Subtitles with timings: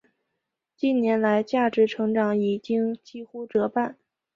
[0.75, 3.95] 近年来价值成长已经几乎折半。